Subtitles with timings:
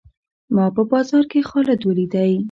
[0.55, 2.31] ما په بازار کښي خالد وليدئ.